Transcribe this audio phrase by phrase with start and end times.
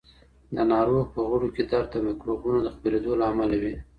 [0.55, 3.75] د ناروغ په غړو کې درد د مکروبونو د خپرېدو له امله وي.